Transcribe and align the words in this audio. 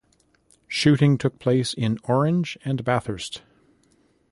Shooting 0.67 1.19
took 1.19 1.37
place 1.37 1.75
in 1.75 1.99
Orange 2.05 2.57
and 2.65 2.83
Bathurst. 2.83 3.43